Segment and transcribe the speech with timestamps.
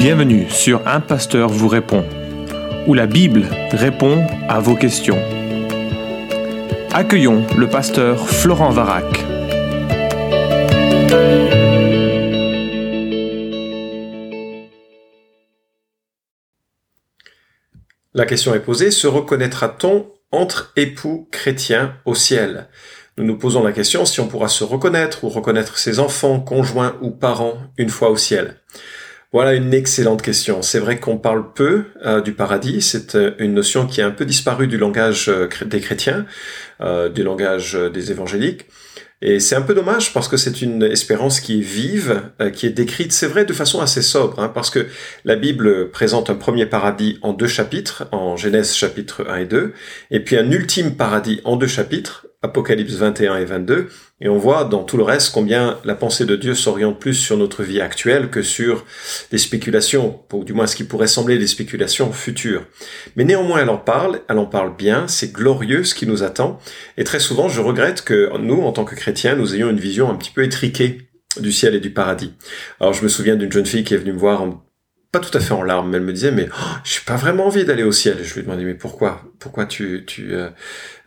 [0.00, 2.06] Bienvenue sur Un Pasteur vous répond,
[2.86, 5.18] où la Bible répond à vos questions.
[6.90, 9.04] Accueillons le pasteur Florent Varac.
[18.14, 22.70] La question est posée, se reconnaîtra-t-on entre époux chrétiens au ciel?
[23.18, 26.96] Nous nous posons la question si on pourra se reconnaître ou reconnaître ses enfants, conjoints
[27.02, 28.62] ou parents une fois au ciel.
[29.32, 30.60] Voilà une excellente question.
[30.60, 32.82] C'est vrai qu'on parle peu euh, du paradis.
[32.82, 36.26] C'est euh, une notion qui a un peu disparu du langage euh, des chrétiens,
[37.14, 38.66] du langage des évangéliques.
[39.22, 42.22] Et c'est un peu dommage parce que c'est une espérance qui est vive,
[42.54, 44.86] qui est décrite, c'est vrai, de façon assez sobre, hein, parce que
[45.26, 49.74] la Bible présente un premier paradis en deux chapitres, en Genèse chapitre 1 et 2,
[50.10, 53.88] et puis un ultime paradis en deux chapitres, Apocalypse 21 et 22,
[54.22, 57.36] et on voit dans tout le reste combien la pensée de Dieu s'oriente plus sur
[57.36, 58.86] notre vie actuelle que sur
[59.30, 62.64] des spéculations, ou du moins ce qui pourrait sembler des spéculations futures.
[63.14, 66.58] Mais néanmoins, elle en parle, elle en parle bien, c'est glorieux ce qui nous attend,
[66.96, 70.10] et très souvent, je regrette que nous, en tant que chrétiens, nous ayons une vision
[70.10, 72.32] un petit peu étriquée du ciel et du paradis.
[72.80, 74.64] Alors je me souviens d'une jeune fille qui est venue me voir en
[75.12, 77.46] pas tout à fait en larmes, mais elle me disait mais oh, j'ai pas vraiment
[77.46, 78.18] envie d'aller au ciel.
[78.22, 79.22] Je lui demandais mais pourquoi?
[79.40, 80.50] Pourquoi tu tu euh,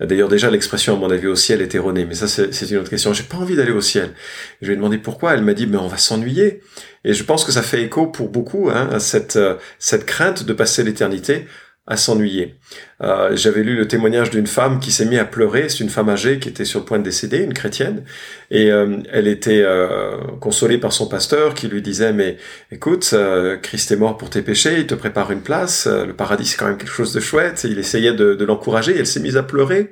[0.02, 2.90] D'ailleurs déjà l'expression à mon avis au ciel est erronée, mais ça c'est une autre
[2.90, 3.14] question.
[3.14, 4.14] J'ai pas envie d'aller au ciel.
[4.62, 5.34] je lui ai demandé pourquoi.
[5.34, 6.62] Elle m'a dit mais on va s'ennuyer.
[7.06, 10.44] Et je pense que ça fait écho pour beaucoup hein, à cette euh, cette crainte
[10.44, 11.48] de passer l'éternité
[11.86, 12.56] à s'ennuyer.
[13.02, 15.68] Euh, J'avais lu le témoignage d'une femme qui s'est mise à pleurer.
[15.68, 18.06] C'est une femme âgée qui était sur le point de décéder, une chrétienne,
[18.52, 22.38] et euh, elle était euh, consolée par son pasteur qui lui disait mais
[22.72, 23.14] écoute,
[23.62, 25.88] Christ est mort pour tes péchés, il te prépare une place.
[25.88, 27.66] le paradis c'est quand même quelque chose de chouette.
[27.66, 28.96] Et il essayait de, de l'encourager.
[28.98, 29.92] Elle s'est mise à pleurer.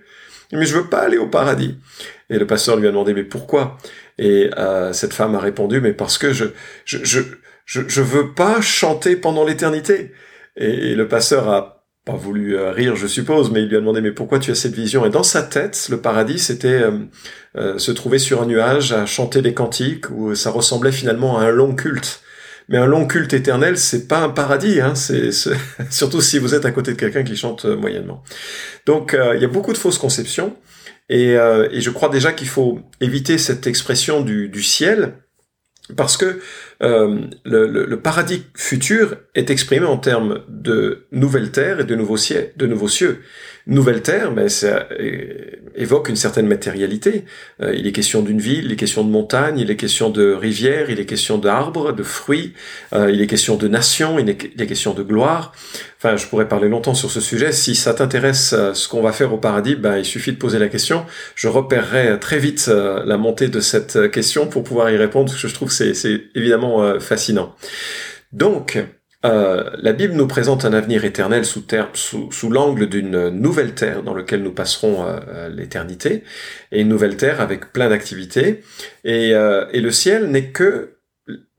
[0.54, 1.78] Mais je veux pas aller au paradis.
[2.30, 3.78] Et le pasteur lui a demandé mais pourquoi?
[4.18, 4.50] Et
[4.94, 6.46] cette femme a répondu mais parce que je
[6.86, 7.20] je je
[7.66, 10.12] je, je veux pas chanter pendant l'éternité.
[10.56, 11.81] et le pasteur a
[12.16, 14.74] voulu euh, rire, je suppose, mais il lui a demandé mais pourquoi tu as cette
[14.74, 15.06] vision?
[15.06, 16.92] Et dans sa tête, le paradis, c'était euh,
[17.56, 21.46] euh, se trouver sur un nuage à chanter des cantiques, où ça ressemblait finalement à
[21.46, 22.22] un long culte.
[22.70, 25.32] Mais un long culte éternel, c'est pas un paradis, hein, c'est
[25.90, 28.24] surtout si vous êtes à côté de quelqu'un qui chante moyennement.
[28.86, 30.56] Donc il y a beaucoup de fausses conceptions,
[31.10, 35.16] et, je crois déjà qu'il faut éviter cette expression du ciel,
[35.96, 36.40] parce que
[36.84, 42.52] euh, le, paradis futur est exprimé en termes de nouvelle terre et de nouveaux cieux.
[42.58, 43.22] De nouveaux cieux.
[44.04, 44.88] Terre, ben, ça
[45.76, 47.26] évoque une certaine matérialité.
[47.62, 50.34] Euh, il est question d'une ville, il est question de montagne, il est question de
[50.34, 52.54] rivières, il est question d'arbres, de fruits,
[52.94, 55.54] euh, il est question de nations, il est, question de gloire.
[55.98, 57.52] Enfin, je pourrais parler longtemps sur ce sujet.
[57.52, 60.58] Si ça t'intéresse euh, ce qu'on va faire au paradis, ben, il suffit de poser
[60.58, 61.06] la question.
[61.36, 65.42] Je repérerai très vite euh, la montée de cette question pour pouvoir y répondre, parce
[65.42, 67.56] que je trouve que c'est évidemment euh, fascinant.
[68.32, 68.80] Donc,
[69.26, 74.42] euh, la Bible nous présente un avenir éternel sous, l'angle d'une nouvelle terre dans laquelle
[74.42, 76.24] nous passerons euh, l'éternité,
[76.72, 78.62] et une nouvelle terre avec plein d'activités.
[79.04, 80.98] Et, le ciel n'est que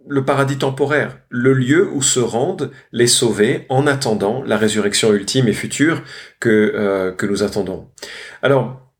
[0.09, 5.47] le paradis temporaire, le lieu où se rendent les sauvés en attendant la résurrection ultime
[5.47, 6.03] et future
[6.41, 7.89] que, que nous attendons.
[8.43, 8.92] Alors,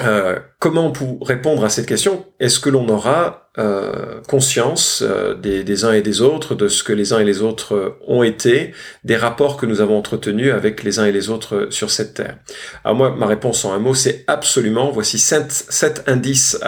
[0.00, 2.24] euh, comment pour répondre à cette question?
[2.38, 6.84] Est-ce que l'on aura euh, conscience euh, des, des, uns et des autres, de ce
[6.84, 10.84] que les uns et les autres ont été, des rapports que nous avons entretenus avec
[10.84, 12.38] les uns et les autres sur cette terre?
[12.84, 14.90] Alors moi, ma réponse en un mot, c'est absolument.
[14.90, 16.58] Voici sept, sept indices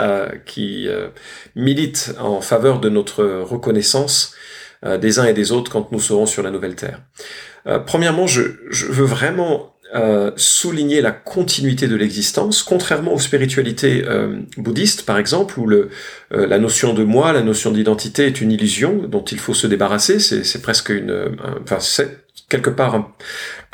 [0.45, 0.89] qui
[1.55, 4.35] militent en faveur de notre reconnaissance
[4.85, 7.01] des uns et des autres quand nous serons sur la nouvelle terre.
[7.87, 14.41] premièrement, je, je veux vraiment euh, souligner la continuité de l'existence, contrairement aux spiritualités euh,
[14.57, 15.91] bouddhistes, par exemple, où le,
[16.33, 19.67] euh, la notion de moi, la notion d'identité est une illusion dont il faut se
[19.67, 20.19] débarrasser.
[20.19, 23.13] C'est presque une, enfin, c'est quelque part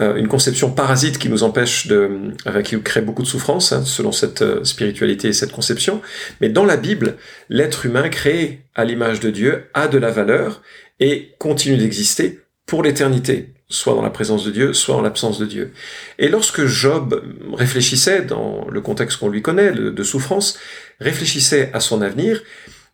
[0.01, 4.65] une conception parasite qui nous empêche de, qui crée beaucoup de souffrance, hein, selon cette
[4.65, 6.01] spiritualité et cette conception.
[6.41, 7.17] Mais dans la Bible,
[7.49, 10.63] l'être humain créé à l'image de Dieu a de la valeur
[11.01, 15.47] et continue d'exister pour l'éternité soit dans la présence de Dieu, soit en l'absence de
[15.47, 15.73] Dieu.
[16.19, 17.23] Et lorsque Job
[17.53, 20.59] réfléchissait, dans le contexte qu'on lui connaît, de souffrance,
[21.01, 22.43] réfléchissait à son avenir,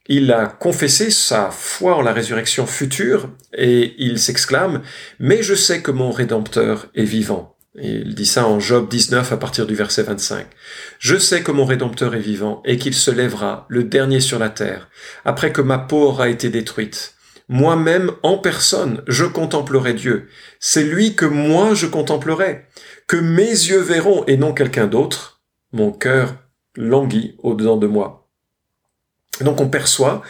[0.06, 4.78] il a confessé sa foi en la résurrection future et il s'exclame⁇
[5.18, 9.36] Mais je sais que mon Rédempteur est vivant⁇ il dit ça en Job 19 à
[9.36, 10.46] partir du verset 25.
[11.00, 14.48] Je sais que mon Rédempteur est vivant et qu'il se lèvera, le dernier sur la
[14.48, 14.88] terre,
[15.24, 17.13] après que ma peau aura été détruite
[17.48, 20.28] moi-même en personne, je contemplerai Dieu.
[20.60, 22.66] C'est lui que moi je contemplerai,
[23.06, 25.42] que mes yeux verront et non quelqu'un d'autre.
[25.72, 26.36] Mon cœur
[26.76, 28.28] languit au-dedans de moi.
[29.40, 30.22] Donc on perçoit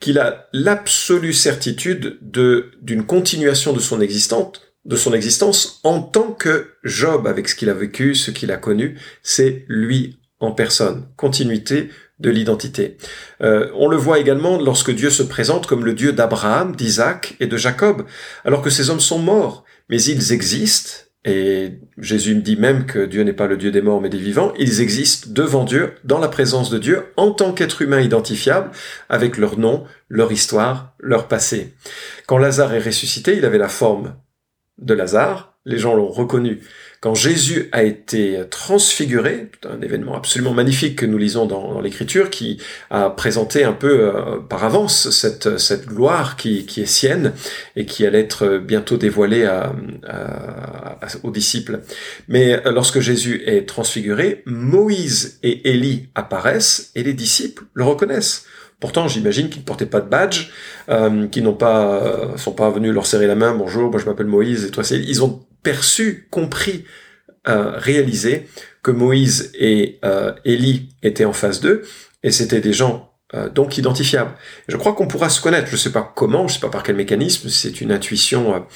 [0.00, 6.72] qu'il a l'absolue certitude de d'une continuation de son de son existence en tant que
[6.82, 11.90] Job avec ce qu'il a vécu, ce qu'il a connu, c'est lui en personne, continuité
[12.20, 12.96] de l'identité.
[13.42, 17.46] Euh, on le voit également lorsque Dieu se présente comme le Dieu d'Abraham, d'Isaac et
[17.46, 18.04] de Jacob,
[18.44, 20.92] alors que ces hommes sont morts, mais ils existent,
[21.24, 24.18] et Jésus me dit même que Dieu n'est pas le Dieu des morts mais des
[24.18, 28.70] vivants, ils existent devant Dieu, dans la présence de Dieu, en tant qu'être humain identifiable,
[29.08, 31.74] avec leur nom, leur histoire, leur passé.
[32.26, 34.16] Quand Lazare est ressuscité, il avait la forme
[34.78, 36.60] de Lazare, les gens l'ont reconnu
[37.00, 42.60] quand Jésus a été transfiguré, un événement absolument magnifique que nous lisons dans, l'Écriture, qui
[42.90, 47.34] a présenté un peu euh, par avance cette, gloire qui, est sienne
[47.76, 49.48] et qui allait être bientôt dévoilée
[51.22, 51.80] aux disciples.
[52.26, 58.44] Mais euh, lorsque Jésus est transfiguré, Moïse et Élie apparaissent et les disciples le reconnaissent.
[58.80, 60.50] Pourtant, j'imagine qu'ils ne portaient pas de badge,
[60.88, 63.54] euh, qu'ils n'ont pas, sont pas venus leur serrer la main.
[63.54, 65.00] Bonjour, moi je m'appelle Moïse et toi c'est.
[65.62, 66.84] Perçu, compris,
[67.48, 68.46] euh, réalisé
[68.82, 71.82] que Moïse et euh, Élie étaient en phase 2,
[72.22, 74.32] et c'était des gens euh, donc identifiables.
[74.66, 76.68] Je crois qu'on pourra se connaître, je ne sais pas comment, je ne sais pas
[76.68, 78.66] par quel mécanisme, c'est une intuition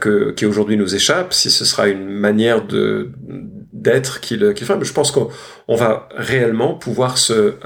[0.00, 3.10] que, qui aujourd'hui nous échappe, si ce sera une manière de
[3.72, 7.56] d'être qui le qui mais je pense qu'on va réellement pouvoir se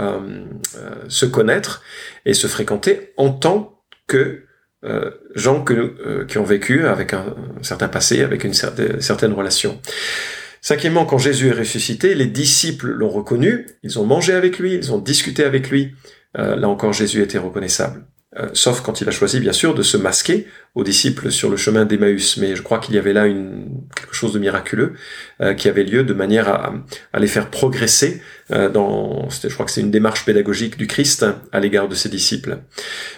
[1.08, 1.82] se connaître
[2.25, 4.48] et se fréquenter en tant que
[4.84, 9.32] euh, gens que, euh, qui ont vécu avec un, certain passé, avec une certaine, certaine
[9.32, 9.80] relation.
[10.60, 14.92] Cinquièmement, quand Jésus est ressuscité, les disciples l'ont reconnu, ils ont mangé avec lui, ils
[14.92, 15.94] ont discuté avec lui.
[16.36, 18.04] Euh, là encore, Jésus était reconnaissable.
[18.36, 21.56] Euh, sauf quand il a choisi bien sûr de se masquer aux disciples sur le
[21.56, 22.36] chemin d'Emmaüs.
[22.36, 24.92] Mais je crois qu'il y avait là une, quelque chose de miraculeux
[25.40, 26.75] euh, qui avait lieu de manière à,
[27.14, 31.25] à les faire progresser euh, dans, je crois que c'est une démarche pédagogique du Christ
[31.52, 32.58] à l'égard de ses disciples.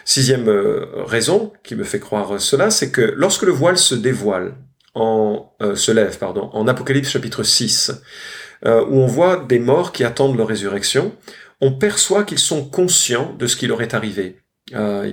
[0.05, 0.49] Sixième
[1.07, 4.55] raison qui me fait croire cela, c'est que lorsque le voile se dévoile,
[4.95, 7.93] en, se lève, pardon, en Apocalypse chapitre 6,
[8.65, 11.15] où on voit des morts qui attendent leur résurrection,
[11.61, 14.41] on perçoit qu'ils sont conscients de ce qui leur est arrivé.
[14.75, 15.13] Euh,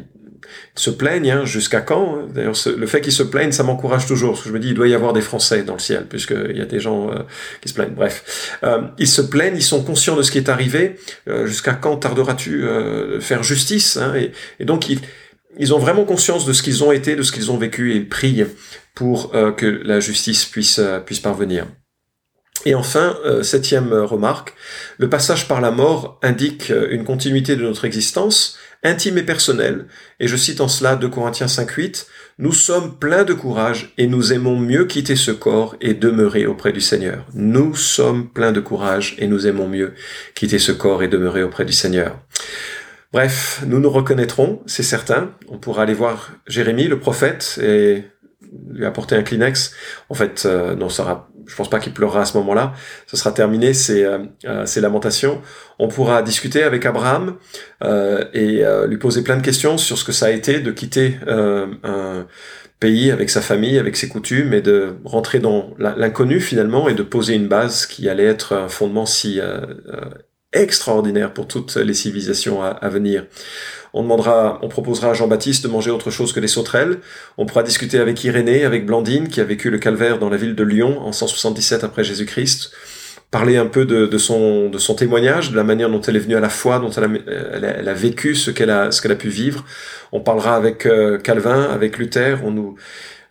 [0.76, 2.28] ils se plaignent, hein, jusqu'à quand hein.
[2.34, 4.74] D'ailleurs, le fait qu'ils se plaignent, ça m'encourage toujours, parce que je me dis, il
[4.74, 7.20] doit y avoir des Français dans le ciel, puisqu'il y a des gens euh,
[7.62, 7.96] qui se plaignent.
[7.96, 10.96] Bref, euh, ils se plaignent, ils sont conscients de ce qui est arrivé.
[11.28, 12.66] Euh, jusqu'à quand tarderas-tu
[13.20, 14.14] faire justice hein,
[14.60, 15.00] et, donc, ils,
[15.58, 17.96] ils ont vraiment conscience de ce qu'ils ont été, de ce qu'ils ont vécu, et
[17.98, 18.46] ils prient
[18.96, 21.68] pour que la justice puisse, puisse parvenir.
[22.68, 24.54] Et enfin, septième remarque,
[24.98, 29.86] le passage par la mort indique une continuité de notre existence, intime et personnel,
[30.20, 32.08] et je cite en cela 2 Corinthiens 5.8,
[32.40, 36.74] Nous sommes pleins de courage et nous aimons mieux quitter ce corps et demeurer auprès
[36.74, 37.26] du Seigneur.
[37.34, 39.94] Nous sommes pleins de courage et nous aimons mieux
[40.36, 42.20] quitter ce corps et demeurer auprès du Seigneur.
[43.14, 45.32] Bref, nous nous reconnaîtrons, c'est certain.
[45.48, 48.04] On pourra aller voir Jérémie, le prophète, et
[48.70, 49.74] lui apporter un Kleenex.
[50.10, 52.74] En fait, euh, non, ça je pense pas qu'il pleurera à ce moment-là.
[53.08, 55.42] Ce sera terminé, c'est euh, euh lamentations.
[55.80, 57.38] On pourra discuter avec Abraham
[57.84, 61.18] euh, et lui poser plein de questions sur ce que ça a été de quitter
[61.28, 62.28] un
[62.80, 67.04] pays avec sa famille, avec ses coutumes, et de rentrer dans l'inconnu finalement et de
[67.04, 69.40] poser une base qui allait être un fondement si
[70.54, 73.26] extraordinaire pour toutes les civilisations à, venir.
[73.98, 77.00] On demandera, on proposera à Jean-Baptiste de manger autre chose que des sauterelles.
[77.40, 80.54] On pourra discuter avec Irénée, avec Blandine, qui a vécu le calvaire dans la ville
[80.54, 82.72] de Lyon en 177 après Jésus-Christ.
[83.32, 86.36] Parler un peu de, son, de son témoignage, de la manière dont elle est venue
[86.36, 89.66] à la foi, dont elle a, vécu ce qu'elle a, a pu vivre.
[90.12, 92.38] On parlera avec euh, Calvin, avec Luther.
[92.46, 92.76] On nous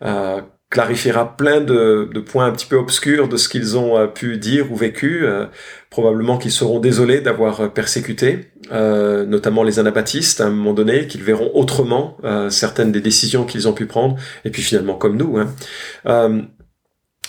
[0.03, 4.37] euh, clarifiera plein de, points un petit peu obscurs de ce qu'ils ont euh, pu
[4.37, 5.25] dire ou vécu.
[5.25, 5.47] Euh,
[5.91, 11.23] probablement qu'ils seront désolés d'avoir euh, persécuté, notamment les anabaptistes à un moment donné, qu'ils
[11.23, 12.19] verront autrement
[12.51, 15.39] certaines des décisions qu'ils ont pu prendre, et puis finalement comme nous.
[15.39, 16.49] Hein.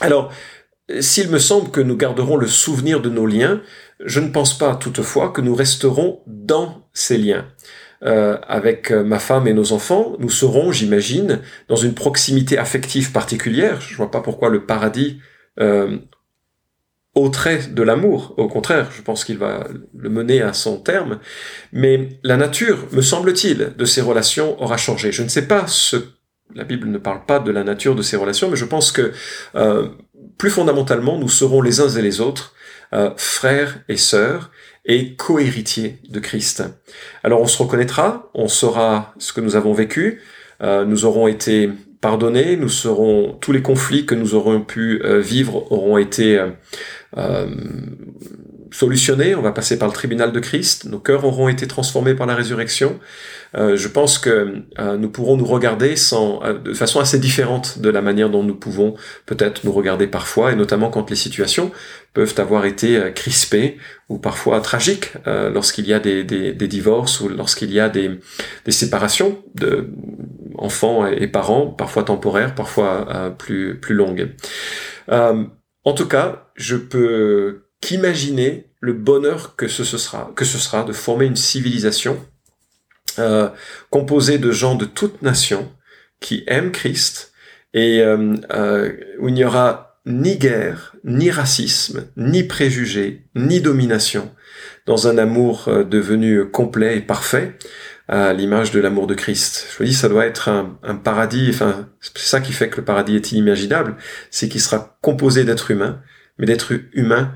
[0.02, 0.32] alors,
[1.00, 3.62] s'il me semble que nous garderons le souvenir de nos liens,
[4.04, 7.46] je ne pense pas toutefois que nous resterons dans ces liens.
[8.04, 13.12] Euh, avec euh, ma femme et nos enfants, nous serons, j'imagine, dans une proximité affective
[13.12, 13.82] particulière.
[13.82, 15.20] Je vois pas pourquoi le paradis
[15.60, 15.98] euh,
[17.16, 18.36] ôterait de l'amour.
[18.38, 21.18] Au contraire, je pense qu'il va le mener à son terme.
[21.74, 25.12] Mais la nature, me semble-t-il, de ces relations aura changé.
[25.12, 25.98] Je ne sais pas ce
[26.56, 29.12] la Bible ne parle pas de la nature de ces relations, mais je pense que
[29.56, 29.90] euh,
[30.38, 32.54] plus fondamentalement, nous serons les uns et les autres
[33.18, 34.50] frères et sœurs,
[34.88, 36.64] et co-héritiers de Christ.
[37.24, 40.22] Alors on se reconnaîtra, on saura ce que nous avons vécu,
[40.62, 41.70] euh, nous aurons été
[42.02, 46.40] pardonnés, nous serons tous les conflits que nous aurons pu euh, vivre auront été
[47.18, 47.48] euh,
[48.72, 52.28] solutionné, on va passer par le tribunal de Christ, nos cœurs auront été transformés par
[52.28, 53.00] la résurrection.
[53.56, 57.80] Euh, je pense que euh, nous pourrons nous regarder sans, euh, de façon assez différente
[57.80, 58.96] de la manière dont nous pouvons
[59.26, 61.72] peut-être nous regarder parfois, et notamment quand les situations
[62.14, 63.78] peuvent avoir été crispées
[64.10, 68.20] ou parfois tragiques lorsqu'il y a des, des, des, divorces ou lorsqu'il y a des,
[68.66, 69.92] des séparations de
[70.58, 74.30] enfants et parents, parfois temporaires, parfois plus, plus longues.
[75.10, 80.94] en tout cas, je peux qu'imaginer le bonheur que ce, sera, que ce sera de
[80.94, 82.24] former une civilisation
[83.20, 83.50] euh,
[83.90, 85.72] composée de gens de toutes nations
[86.20, 87.32] qui aiment Christ
[87.74, 94.32] et euh, euh, où il n'y aura ni guerre, ni racisme, ni préjugés, ni domination,
[94.86, 97.58] dans un amour devenu complet et parfait,
[98.08, 99.68] à l'image de l'amour de Christ.
[99.70, 102.78] Je vous dis, ça doit être un, un paradis, enfin, c'est ça qui fait que
[102.78, 103.98] le paradis est inimaginable,
[104.32, 106.02] c'est qu'il sera composé d'êtres humains,
[106.38, 107.34] mais d'êtres humains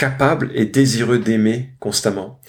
[0.00, 2.40] capable et désireux d'aimer constamment.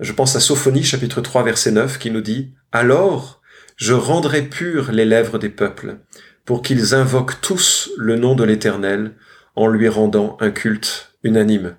[0.00, 3.42] Je pense à Sophonie chapitre 3 verset 9 qui nous dit Alors
[3.76, 5.98] je rendrai pures les lèvres des peuples,
[6.46, 9.12] pour qu'ils invoquent tous le nom de l'Éternel
[9.54, 11.76] en lui rendant un culte unanime.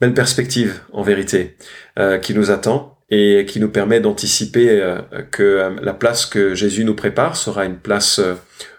[0.00, 1.58] Belle perspective, en vérité,
[1.98, 6.54] euh, qui nous attend et qui nous permet d'anticiper euh, que euh, la place que
[6.54, 8.18] Jésus nous prépare sera une place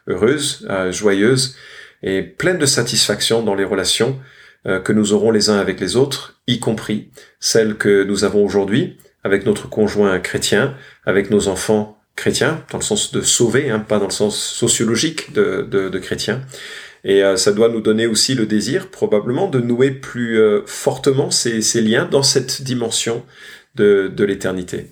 [0.07, 1.55] heureuse, joyeuse
[2.01, 4.19] et pleine de satisfaction dans les relations
[4.65, 8.97] que nous aurons les uns avec les autres, y compris celles que nous avons aujourd'hui
[9.23, 13.99] avec notre conjoint chrétien, avec nos enfants chrétiens, dans le sens de sauver, hein, pas
[13.99, 16.41] dans le sens sociologique de, de, de chrétien.
[17.03, 21.31] Et euh, ça doit nous donner aussi le désir, probablement, de nouer plus euh, fortement
[21.31, 23.25] ces, ces, liens dans cette dimension
[23.75, 24.91] de, de l'éternité.